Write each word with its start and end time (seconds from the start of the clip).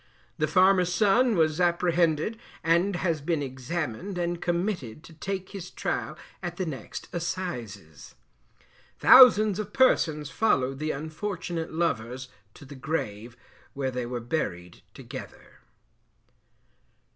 The 0.39 0.47
farmer's 0.47 0.91
son 0.91 1.35
was 1.35 1.61
apprehended, 1.61 2.39
and 2.63 2.95
has 2.95 3.21
been 3.21 3.43
examined 3.43 4.17
and 4.17 4.41
committed 4.41 5.03
to 5.03 5.13
take 5.13 5.49
his 5.49 5.69
trial 5.69 6.17
at 6.41 6.57
the 6.57 6.65
next 6.65 7.07
Assizes. 7.13 8.15
Thousands 8.97 9.59
of 9.59 9.73
persons 9.73 10.31
followed 10.31 10.79
the 10.79 10.89
unfortunate 10.89 11.71
lovers 11.71 12.29
to 12.55 12.65
the 12.65 12.73
grave, 12.73 13.37
where 13.73 13.91
they 13.91 14.07
were 14.07 14.19
buried 14.19 14.81
together. 14.95 15.59